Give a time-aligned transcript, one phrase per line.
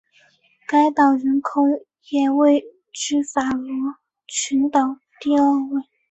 [0.67, 1.61] 该岛人口
[2.09, 3.69] 也位居法罗
[4.25, 5.83] 群岛第二位。